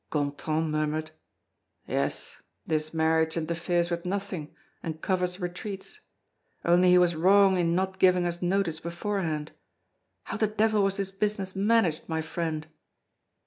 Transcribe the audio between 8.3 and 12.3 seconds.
notice beforehand. How the devil was this business managed, my